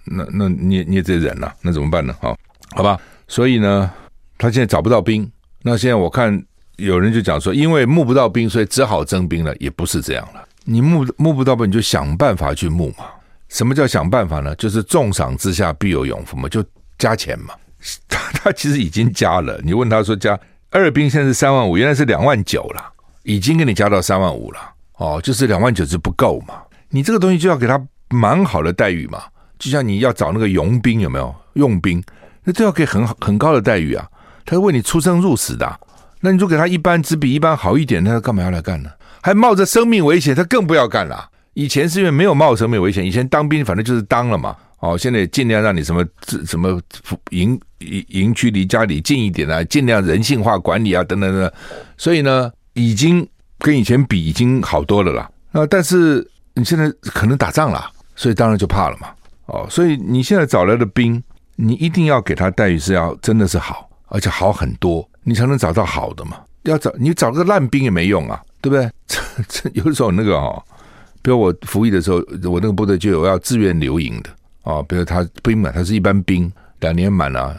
[0.05, 2.17] 那那你你也得忍了，那怎么办呢？
[2.21, 2.35] 好，
[2.75, 2.99] 好吧。
[3.29, 3.91] 所以呢，
[4.39, 5.31] 他现在找不到兵。
[5.63, 6.43] 那现在我看
[6.85, 9.55] 有人就讲说，因为募不到兵，所以只好征兵了。
[9.59, 13.05] 也不是这样了，你募募不到兵，你就想办法去募嘛。
[13.49, 14.55] 什么叫想办法呢？
[14.57, 16.64] 就是重赏之下必有勇夫嘛，就
[16.99, 17.55] 加钱嘛。
[18.09, 19.61] 他 他其实已经加了。
[19.62, 20.38] 你问他说加
[20.71, 22.92] 二兵现在是三万五，原来是两万九了，
[23.25, 24.59] 已经给你加到三万五了。
[24.97, 26.55] 哦，就是两万九是不够嘛。
[26.88, 29.23] 你这个东西就要给他蛮好的待遇嘛。
[29.59, 32.03] 就像你要找那个佣兵有没有佣兵，
[32.42, 34.09] 那都要给很好很高的待遇啊。
[34.45, 35.81] 他是为你出生入死的。
[36.23, 38.89] 那你就给他一般只比一般好一点，那他干嘛要来干呢？
[39.21, 41.29] 还冒着生命危险，他更不要干了。
[41.55, 44.57] 以前是因为没有冒生命危险，以前当兵反正就是当了嘛。
[44.79, 46.05] 哦，现在尽量让你什么
[46.47, 46.81] 什么
[47.31, 51.53] 营营营区离家里近一点啊，尽量人性化管理啊，等等等等。
[51.97, 53.25] 所以呢，已经
[53.59, 55.31] 跟以前比已经好多了啦。
[55.53, 57.85] 啊，但是你现在可能打仗了，
[58.17, 59.09] 所以当然就怕了嘛。
[59.47, 61.23] 哦，所以你现在找来的兵，
[61.55, 66.39] 你一定要给他待遇是要真的是好，而且好很多，你才能找到好的嘛。
[66.63, 68.89] 要找你找个烂兵也没用啊，对不对？
[69.07, 70.63] 这这有时候那个哦，
[71.21, 72.19] 比如我服役的时候，
[72.51, 74.31] 我那个部队就有要自愿留营的。
[74.63, 77.57] 啊、哦，比如他兵嘛，他是一般兵，两年满了，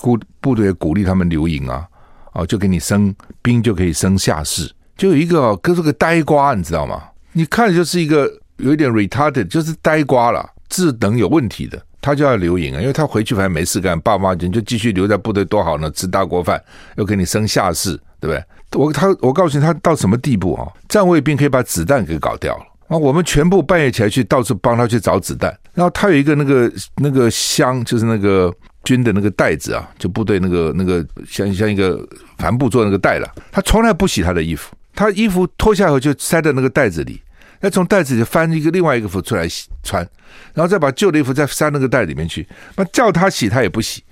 [0.00, 1.86] 部部队鼓励他们留营啊，
[2.32, 4.72] 哦，就给你升兵，就可以升下士。
[4.96, 7.02] 就有一个跟这个呆瓜，你知道吗？
[7.32, 16.62] 你看就是一个有一点 retarded，就是呆瓜了，智能有问题的，他就要留营啊，因为他回去反正没事干，爸妈就就继续留在部队多好呢，吃大锅饭，
[16.96, 18.44] 又给你生下士，对不对？
[18.72, 20.66] 我他我告诉你，他到什么地步啊？
[20.88, 22.64] 站卫兵可以把子弹给搞掉了。
[22.88, 28.52] 啊，我们全部半夜起来去到处帮他去找子弹，然后他有一个那个那个箱，就是那个
[28.84, 32.06] 军的那个袋子啊，就部队那个那个像像一个
[32.38, 37.20] 帆布做那个袋了，他从来不洗他的衣服，他衣服脱下后就塞在那个袋子里，
[37.60, 40.06] 要从袋子里翻一个另外一个服出来洗穿，
[40.54, 44.02] 然后再把旧的衣服再塞那个袋里面去，那叫他洗他也不洗，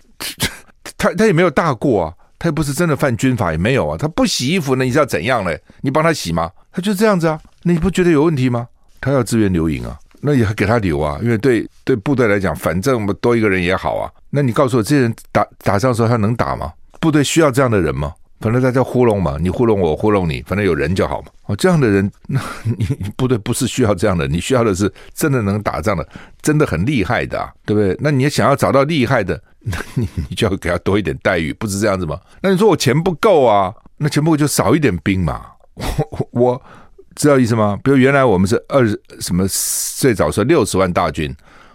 [0.96, 5.60] 他他也没有大过啊，他又不是真的犯军法也没有啊，他不洗衣服那你知道怎样嘞？
[5.82, 6.50] 你帮他洗吗？
[6.72, 7.40] 他就这样子啊。
[7.62, 8.68] 你不觉得有问题吗？
[9.00, 14.10] 他要自愿留营啊，那也给他留啊，因为对对部队来讲，反正我们多一个人也好啊。
[14.30, 16.72] 那你告诉我，这些人打打仗的时候他能打吗？
[17.00, 18.12] 部队需要这样的人吗？
[18.40, 21.28] 反正大家糊弄嘛，你糊弄我，我糊弄你，反正有人就好嘛。
[21.46, 22.84] 哦，这样的人， 那你
[23.16, 26.06] 部队不是需要这样的，你需要的是真的能打仗的，
[26.42, 27.96] 真的很厉害的，对不对？
[28.00, 32.20] 那你想要找到厉害的， 那你你就要给他多一点待遇，不是这样子吗？
[32.42, 33.72] 那你说我钱不够啊？
[33.98, 35.46] 那钱不够就少一点兵嘛。
[35.74, 36.62] 我 我。
[37.16, 37.78] 知道意思吗？
[37.84, 39.46] 比如原来我们是二十什么，
[39.96, 41.32] 最早说六十万大军，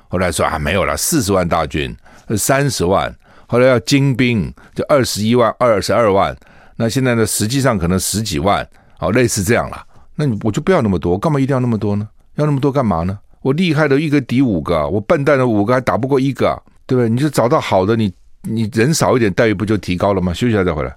[0.10, 1.96] 后来说啊没有了，四十万大军，
[2.38, 3.16] 三十万，
[3.48, 6.36] 后来要精兵，就二十一万、二十二万，
[6.82, 8.66] 那现在呢，实际上可能十几万，
[8.98, 9.86] 好类似这样了。
[10.16, 12.08] 那你我就不要那么多，干嘛一定要那么多呢？
[12.36, 13.20] 要那么多干嘛呢？
[13.42, 17.10] 我厉害的一个抵五个，我笨蛋的五个还打不过一个，对不对？
[17.10, 18.10] 你就找到好的，你
[18.44, 20.34] 你人少一点，待遇不就提高了吗？
[20.34, 20.96] 休息一下再回来。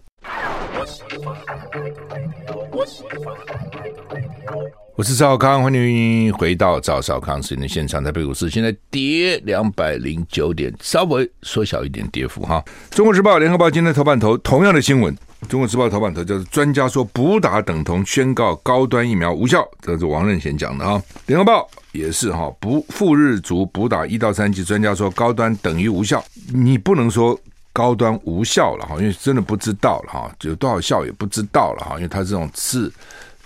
[5.02, 8.04] 我是赵康，欢迎回到赵少康时间的现场。
[8.04, 12.64] 台北股市现在跌两百零九点，稍微缩小一点跌幅哈。
[12.90, 15.12] 中国时报、联合报今天头版头同样的新闻。
[15.48, 21.02] 中国时报头版头就是专家说补打等同宣告高端疫苗无效，这是王任贤讲的哈。
[21.26, 27.36] 联合报也是哈，不赴日族补打一到三级，专家说高端等于无效，你不能说
[27.72, 32.92] 高端无效了哈，因为真的不知道了哈，有多少效也不知道了哈，因为它这种次。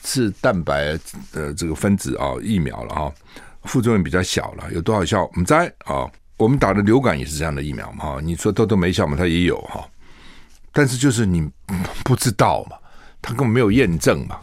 [0.06, 0.96] 是蛋白
[1.32, 3.12] 的这个分子啊，疫苗了哈，
[3.64, 5.24] 副作用比较小了，有多少效？
[5.24, 9.84] 我们在啊，我们打的流感也是这样的疫苗嘛哈，你说都都没效嘛，它也有哈，
[10.72, 11.50] 但是就是你
[12.04, 12.76] 不知道嘛，
[13.20, 14.38] 它根本没有验证嘛，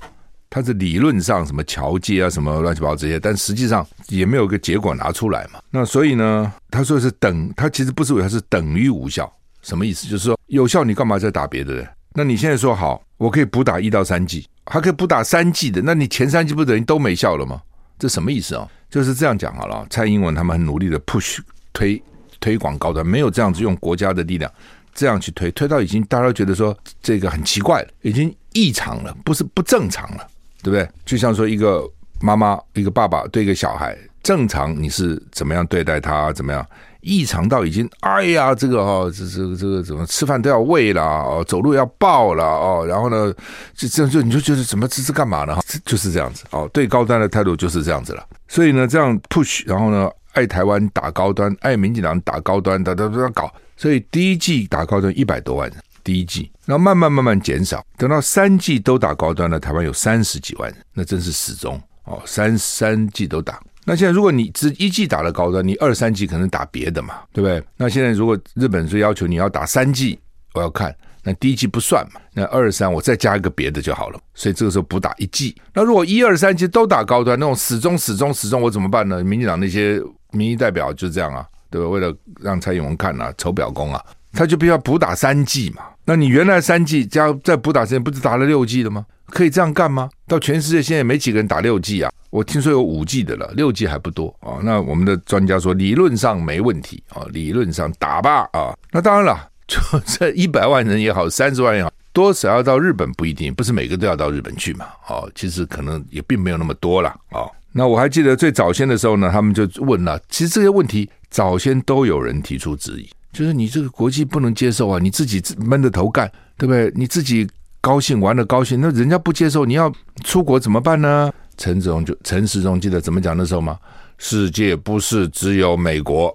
[0.49, 5.61] 它是理论上什么桥接啊什么乱七八糟这些，但实际上也没有个结果拿出来嘛。
[5.71, 10.07] 那所以呢，他说是等，他其实不是为它是等于无效，什么意思？
[10.07, 11.87] 就是说有效，你干嘛再打别的呢？
[12.15, 14.45] 那你现在说好，我可以补打一到三剂。
[14.65, 17.61] 还可以不打三剂的，那你前三剂不等于都没效了吗？
[17.99, 18.67] 这什么意思啊？
[18.89, 19.85] 就是这样讲好了。
[19.89, 21.39] 蔡英文他们很努力的 push
[21.71, 22.01] 推
[22.39, 24.51] 推广高端，没有这样子用国家的力量
[24.93, 30.27] 这样去推，推到已经大家都觉得说这个很奇怪了，已经异常了，不是不正常了，
[30.61, 30.87] 对不对？
[31.05, 31.89] 就像说一个
[32.21, 36.65] 妈妈一个爸爸对一个小孩，正常你是怎么样对待他，怎么样？
[37.03, 43.31] 异常到已经，哎呀，这个哦，这这个这个怎么吃饭都要喂了哦，走路要抱了哦，然后呢，
[43.75, 45.57] 就这样就你就觉得怎么这是干嘛呢？
[45.85, 48.25] 就是这样子哦，对高端的态度就是这样子了。
[48.47, 53.53] 所以呢，这样 push，然后呢，爱台湾打高端，爱民进党打高端，他都都要搞。
[53.75, 63.59] 所以第一季打高端一百多万人，第一季，然后慢慢慢慢减少，等到三季都打高端了，台湾有三十几万人，那真是始终哦，三三季都打。
[63.85, 67.61] 那现在如果你只一剂打了高端，你二三剂可能打别的嘛，对不对？
[67.75, 70.17] 那现在如果日本是要求你要打三剂，
[70.53, 74.19] 我要看那第一剂不算嘛，那二三我再加一个别的就好了。
[74.33, 75.55] 所以这个时候补打一剂。
[75.73, 79.23] 那如果一二三剂都打高端，那种始终始终始终，我怎么办呢？
[79.23, 81.87] 民进党那些民意代表就这样啊，对吧？
[81.87, 85.83] 为了让蔡英文看啊，筹表功啊，他就必须要补打三剂嘛。
[86.05, 89.05] 那你原来三剂加再补打时间，不是打了六剂了吗？
[89.33, 90.09] 可以这样干吗？
[90.27, 92.11] 到全世界现在没几个人打六 G 啊。
[92.29, 94.61] 我听说有五 G 的了，六 G 还不多啊。
[94.63, 98.73] 那我们的专家说，理论上没问题啊，理论上打吧啊。
[98.91, 104.85] 那当然了， 就这一百万人也好，三十万也好，多少要到日本不一定，不是每个都要到日本去嘛。
[105.07, 107.45] 哦，其实可能也并没有那么多了啊。
[107.71, 113.09] 那我还记得最早先的时候呢，他们就问了，其实这些问题早先都有人提出质疑。
[113.31, 116.91] 就是你这个国际不能接受啊，你自己闷着头干，对不对？
[116.95, 117.47] 你自己
[117.83, 119.91] 高兴玩的高兴，那人家不接受，你要
[120.23, 121.29] 出国怎么办呢？
[121.57, 123.77] 陈时中就陈时中记得怎么讲的时候吗？
[124.17, 126.33] 世界不是只有美国，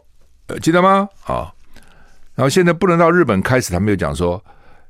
[0.49, 1.09] 呃，记得吗？
[1.25, 1.51] 啊，
[2.35, 4.45] 然后现在不能到日本，开始他们又讲说，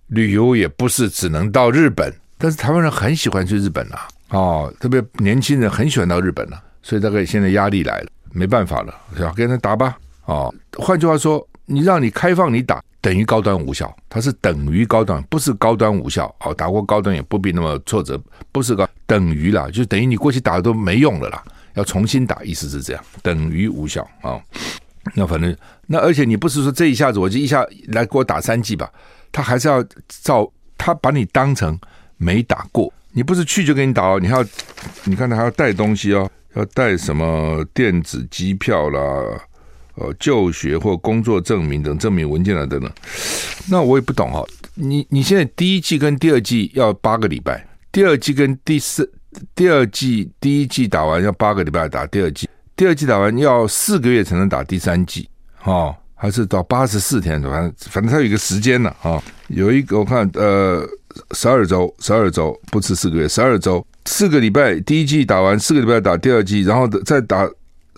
[0.09, 9.33] 旅游也不是只能到日本，但是台湾人很喜欢去日本啊，哦，特别年轻人很喜欢到日本了，所以大概现在压力来了，没办法了，是吧？
[9.37, 11.47] 跟他打吧，哦，换句话说。
[11.71, 16.31] 你让你开放你打等于高端无效，它是等于高端，不是高端无效。
[16.39, 18.21] 好，打过高端也不必那么挫折，
[18.53, 21.43] 不是高等于啦，就等于你过去打的都没用了啦，
[21.73, 24.39] 要重新打，意思是这样，等于无效啊。
[25.15, 28.93] 那反正那而且你不是说这一下子我就一下来给我打三剂吧，
[29.33, 29.83] 他还是要
[30.23, 31.81] 照他把你当成
[32.19, 34.45] 没打过，你不是去就给你打哦，你还要
[35.05, 39.01] 你看他还要带东西哦，要带什么电子机票啦。
[40.01, 42.89] 呃，就学或工作证明等证明文件啊，等等，
[43.69, 44.45] 那我也不懂哈。
[44.75, 49.11] 你你现在第一季跟第二季要八个礼拜，第二季跟第四，
[49.57, 59.21] 第二季第一季打完要八个礼拜打第二季，第二季打完要四个月才能打第三季，哈，还是到八十四天，反正反正它有一个时间呢啊。
[59.49, 60.87] 有一个我看呃，
[61.33, 67.49] 十二周，十二周不吃四个月，十二周四个礼拜，第一季打完四个礼拜打第二季，然后再打。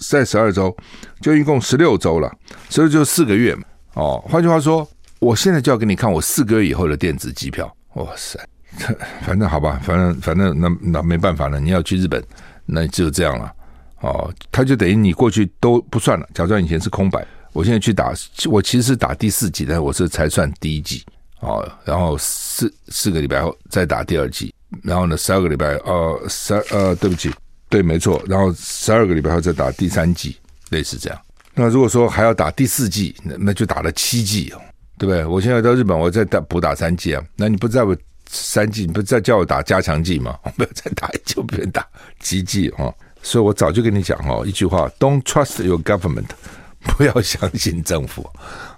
[0.09, 0.75] 在十二周，
[1.21, 2.33] 就一共十六周了，
[2.69, 3.63] 所以就四个月嘛。
[3.95, 7.73] 哦，换句话说，我现在就要给你看我四个月以后的电子机票。
[7.95, 8.39] 哇塞，
[9.23, 12.23] 反正好吧，反正反正那那没办法了，你要去日本，
[12.67, 13.53] 那就这样了。
[14.01, 17.27] 哦，他就等于你过去都不算了，假装以前是空白。
[17.53, 18.13] 我现在去打，
[18.49, 21.05] 我其实是打第四季，但是我是才算第一季。
[21.41, 27.31] 哦，然后四四个礼拜后再打第二季，然后呢，十二个礼拜，呃，十二呃，对不起。
[27.71, 28.23] 对，没错。
[28.27, 30.37] 然后十二个礼拜后再打第三剂，
[30.71, 31.19] 类似这样。
[31.55, 34.61] 那如果说还要打第四剂，那那就打了七剂哦，
[34.99, 35.25] 对不对？
[35.25, 37.23] 我现在到日本，我再打补打三剂啊。
[37.37, 37.97] 那你不在我
[38.29, 40.37] 三剂，你不再叫我打加强剂吗？
[40.45, 41.87] 我没有再打一剂，就别打
[42.19, 42.93] 七剂哦。
[43.23, 46.29] 所以我早就跟你讲哦，一句话：Don't trust your government，
[46.97, 48.29] 不要相信政府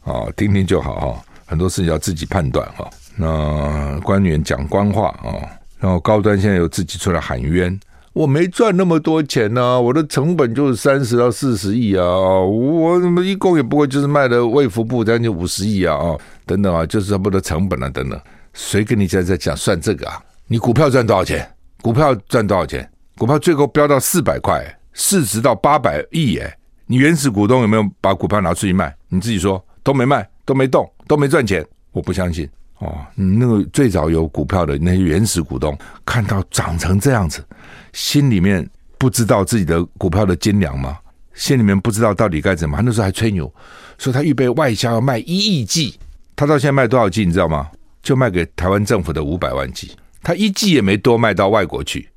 [0.05, 1.25] 啊，听听就好哈。
[1.47, 2.91] 很多事情要自己判断哈。
[3.17, 7.79] 那官员讲官话啊，然后高端现在又自己出来喊冤。
[8.12, 18.20] 我没赚那么多钱呢、我的成本就是三十到四十亿啊，我怎么一共也不过就是卖了卫福部将近五十亿啊，啊，等等啊，就是差不多成本啊，等等，
[18.53, 20.22] 谁跟你在在讲算这个啊？
[20.46, 21.51] 你股票赚多少钱？
[21.81, 22.87] 股票赚多少钱？
[23.16, 26.55] 股票最高飙到四百块，市值到八百亿哎，
[26.87, 28.94] 你原始股东有没有把股票拿出去卖？
[29.09, 32.46] 你自己说都没卖，都没动，都没赚钱，我不相信
[32.83, 33.07] 哦。
[33.14, 37.45] 那个最早有股票的那些原始股东，看到涨成这样子。
[37.92, 38.68] 心里面
[38.99, 40.99] 不知道自己的股票的斤两吗？
[41.35, 42.81] 心里面不知道到底该怎么？
[42.83, 43.53] 那时候还吹牛，
[43.97, 45.99] 说他预备外销要卖一亿剂，
[46.37, 47.71] 他到现在卖多少剂你知道吗？
[48.03, 49.92] 就卖给台湾政府的五百万剂，
[50.23, 52.09] 他一剂也没多卖到外国去，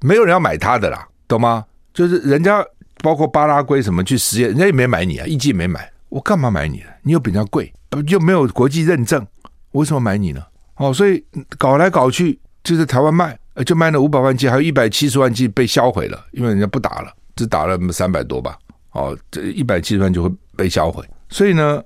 [0.00, 1.64] 没有人要买他的啦，懂吗？
[1.92, 2.64] 就是人家
[3.02, 6.88] 包括巴拉圭什么去实验，人家也没买你啊，一剂没买，我干嘛买你啊？
[7.02, 7.72] 你又比人家贵，
[8.08, 9.26] 又没有国际认证，
[9.72, 10.42] 为什么买你呢？
[10.76, 11.24] 哦，所以
[11.58, 13.38] 搞来搞去就在台湾卖。
[13.66, 18.56] 就卖了五百万剂，还有一百七十万剂被销毁了，因为人家不打了，只打了三百多吧。
[18.92, 21.04] 哦，这一百七十万就会被销毁。
[21.28, 21.82] 所以呢，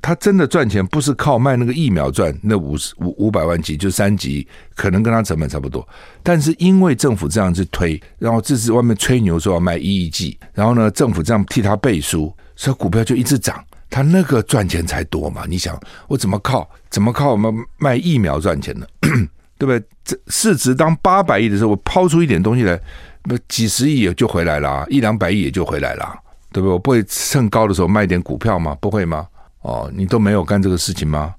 [0.00, 4.46] 他真的赚钱不是靠卖那个疫苗赚，那五十五五百万剂就三剂，
[4.76, 5.84] 可能跟他成本差不多。
[6.22, 13.60] 但是因为政府这样子推，然后这是外面吹牛说要卖一亿剂，然后呢，政府这样替他背书，所以股票就一直涨，
[13.90, 15.44] 他那个赚钱才多嘛。
[15.48, 15.78] 你想，
[16.08, 18.86] 我怎么靠怎么靠我们卖疫苗赚钱呢？
[19.58, 19.82] 对不对？
[20.04, 22.80] 这市值当八百亿的时候，我抛出一点东西来，
[23.24, 26.18] 那几十亿也就回来了，一两百亿也就回来了，
[26.52, 26.72] 对不对？
[26.72, 28.76] 我不会趁高的时候卖点股票吗？
[28.80, 29.26] 不会吗？
[29.62, 31.34] 哦，你都没有干这个事情吗？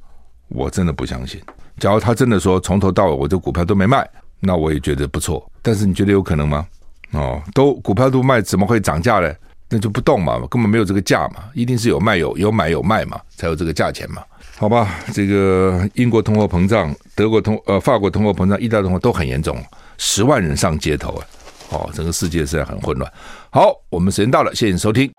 [0.50, 1.41] 我真的不相信。
[1.80, 4.08] 假如他真的说从头到尾我这股票都没卖，
[4.41, 5.50] 那我也觉得不错。
[5.62, 6.68] 但是你觉得有可能吗？
[7.12, 9.34] 哦，都股票都卖，怎么会涨价呢？
[9.70, 14.24] 那就不动嘛，根本没有这个价嘛，一定是有卖有有买有卖嘛，才有这个价钱嘛。
[14.57, 19.55] 好吧，这个英国通货膨胀，德国通呃法国通货膨胀，意大利通货都很严重，
[19.97, 21.24] 十万人上街头啊！
[21.70, 23.09] 哦，整个世界实在很混乱。
[23.51, 25.09] 好，我们时间到了，谢谢你收听。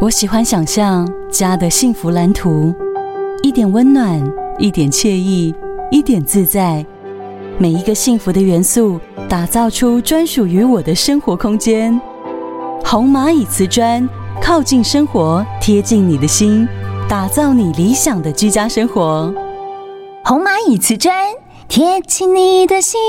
[0.00, 2.74] 我喜欢想象家的幸福蓝图，
[3.42, 4.22] 一点温暖，
[4.58, 5.54] 一点惬意，
[5.90, 6.84] 一点自在，
[7.58, 11.98] 每一个幸福的元素，打造出专属于我的生活空间。
[12.86, 14.06] 红蚂蚁瓷砖，
[14.42, 16.68] 靠近生活，贴近你的心，
[17.08, 19.32] 打造你理想的居家生活。
[20.22, 21.16] 红蚂蚁瓷砖，
[21.66, 23.00] 贴近你的心。